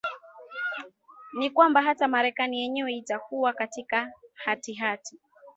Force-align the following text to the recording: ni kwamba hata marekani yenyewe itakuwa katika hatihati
ni 1.37 1.49
kwamba 1.49 1.81
hata 1.81 2.07
marekani 2.07 2.59
yenyewe 2.59 2.93
itakuwa 2.93 3.53
katika 3.53 4.11
hatihati 4.33 5.19